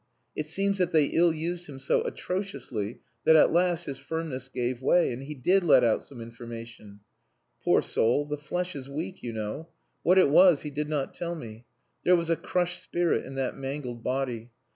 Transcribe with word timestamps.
It 0.35 0.47
seems 0.47 0.79
that 0.79 0.91
they 0.93 1.05
ill 1.13 1.31
used 1.31 1.67
him 1.67 1.77
so 1.77 2.01
atrociously 2.01 3.01
that, 3.23 3.35
at 3.35 3.51
last, 3.51 3.85
his 3.85 3.99
firmness 3.99 4.49
gave 4.49 4.81
way, 4.81 5.13
and 5.13 5.21
he 5.21 5.35
did 5.35 5.63
let 5.63 5.83
out 5.83 6.03
some 6.03 6.21
information. 6.21 7.01
Poor 7.63 7.83
soul, 7.83 8.25
the 8.25 8.35
flesh 8.35 8.75
is 8.75 8.89
weak, 8.89 9.21
you 9.21 9.31
know. 9.31 9.69
What 10.01 10.17
it 10.17 10.31
was 10.31 10.63
he 10.63 10.71
did 10.71 10.89
not 10.89 11.13
tell 11.13 11.35
me. 11.35 11.65
There 12.03 12.15
was 12.15 12.31
a 12.31 12.35
crushed 12.35 12.81
spirit 12.81 13.27
in 13.27 13.35
that 13.35 13.55
mangled 13.55 14.01
body. 14.03 14.49